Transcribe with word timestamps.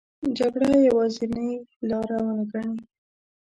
جګړه 0.37 0.71
یوازینې 0.87 1.49
لار 1.89 2.09
ونه 2.25 2.43
ګڼي. 2.51 2.73